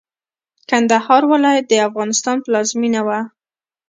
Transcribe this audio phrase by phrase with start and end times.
[0.69, 3.19] کندهار ولايت د افغانستان پلازمېنه وه.